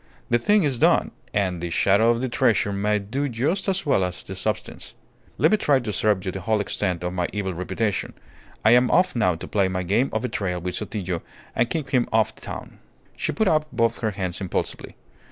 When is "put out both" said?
13.31-13.99